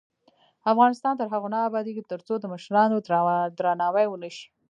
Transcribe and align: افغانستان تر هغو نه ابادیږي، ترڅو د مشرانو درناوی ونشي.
افغانستان 0.71 1.13
تر 1.19 1.27
هغو 1.33 1.47
نه 1.53 1.59
ابادیږي، 1.67 2.03
ترڅو 2.11 2.33
د 2.39 2.45
مشرانو 2.53 2.97
درناوی 3.57 4.05
ونشي. 4.09 4.45